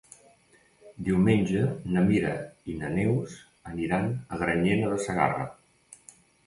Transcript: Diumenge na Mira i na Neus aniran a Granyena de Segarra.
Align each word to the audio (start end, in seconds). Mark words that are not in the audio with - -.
Diumenge 1.09 1.61
na 1.97 2.03
Mira 2.07 2.33
i 2.75 2.79
na 2.81 2.91
Neus 2.97 3.39
aniran 3.75 4.13
a 4.35 4.43
Granyena 4.45 4.93
de 4.97 5.03
Segarra. 5.09 5.49